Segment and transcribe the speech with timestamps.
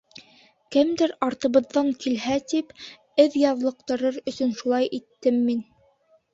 [0.75, 2.75] Кемдер артыбыҙҙын килһә тип,
[3.27, 5.67] эҙ яҙлыҡтырыр өсөн шулай иттем мин.